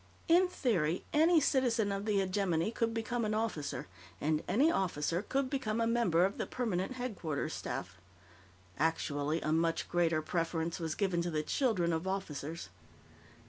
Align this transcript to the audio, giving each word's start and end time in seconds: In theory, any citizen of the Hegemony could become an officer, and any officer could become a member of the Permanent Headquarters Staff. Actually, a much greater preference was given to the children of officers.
In 0.27 0.47
theory, 0.47 1.05
any 1.13 1.39
citizen 1.39 1.91
of 1.91 2.05
the 2.05 2.17
Hegemony 2.17 2.71
could 2.71 2.91
become 2.91 3.23
an 3.23 3.35
officer, 3.35 3.87
and 4.19 4.41
any 4.47 4.71
officer 4.71 5.21
could 5.21 5.47
become 5.47 5.79
a 5.79 5.85
member 5.85 6.25
of 6.25 6.39
the 6.39 6.47
Permanent 6.47 6.93
Headquarters 6.93 7.53
Staff. 7.53 7.99
Actually, 8.79 9.41
a 9.41 9.51
much 9.51 9.87
greater 9.87 10.23
preference 10.23 10.79
was 10.79 10.95
given 10.95 11.21
to 11.21 11.29
the 11.29 11.43
children 11.43 11.93
of 11.93 12.07
officers. 12.07 12.69